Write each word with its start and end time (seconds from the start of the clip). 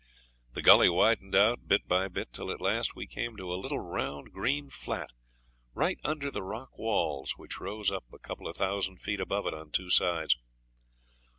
The 0.53 0.63
gully 0.63 0.89
widened 0.89 1.35
out 1.35 1.67
bit 1.67 1.87
by 1.87 2.07
bit, 2.07 2.33
till 2.33 2.49
at 2.49 2.59
last 2.59 2.95
we 2.95 3.05
came 3.05 3.37
to 3.37 3.53
a 3.53 3.53
little 3.53 3.77
round 3.79 4.31
green 4.31 4.71
flat, 4.71 5.11
right 5.75 5.99
under 6.03 6.31
the 6.31 6.41
rock 6.41 6.75
walls 6.75 7.37
which 7.37 7.59
rose 7.59 7.91
up 7.91 8.05
a 8.11 8.17
couple 8.17 8.47
of 8.47 8.55
thousand 8.55 8.97
feet 8.99 9.19
above 9.19 9.45
it 9.45 9.53
on 9.53 9.69
two 9.69 9.91
sides. 9.91 10.35